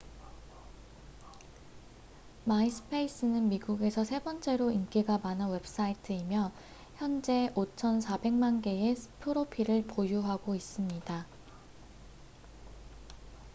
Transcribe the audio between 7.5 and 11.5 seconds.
5천4백만 개의 프로필을 보유하고 있습니다